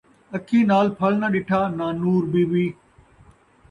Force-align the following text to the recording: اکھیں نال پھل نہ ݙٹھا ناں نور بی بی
اکھیں 0.35 0.63
نال 0.69 0.87
پھل 0.97 1.13
نہ 1.21 1.27
ݙٹھا 1.33 1.59
ناں 1.77 1.93
نور 2.01 2.23
بی 2.31 2.43
بی 2.51 2.65